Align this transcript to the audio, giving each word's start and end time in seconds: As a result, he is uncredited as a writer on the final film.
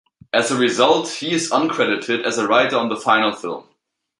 As 0.33 0.49
a 0.49 0.57
result, 0.57 1.07
he 1.09 1.31
is 1.31 1.51
uncredited 1.51 2.23
as 2.23 2.39
a 2.39 2.47
writer 2.47 2.75
on 2.75 2.89
the 2.89 2.97
final 2.97 3.31
film. 3.33 3.65